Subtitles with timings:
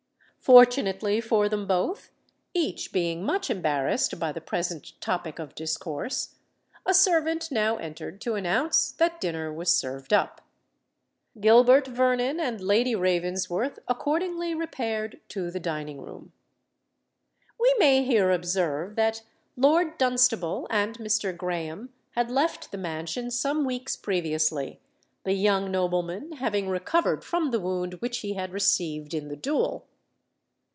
[0.43, 2.09] Fortunately for them both,
[2.55, 6.33] each being much embarrassed by the present topic of discourse,
[6.83, 10.41] a servant now entered to announce that dinner was served up.
[11.39, 16.31] Gilbert Vernon and Lady Ravensworth accordingly repaired to the dining room.
[17.59, 19.21] We may here observe that
[19.55, 21.37] Lord Dunstable and Mr.
[21.37, 24.79] Graham had left the mansion some weeks previously,
[25.23, 29.85] the young nobleman having recovered from the wound which he had received in the duel.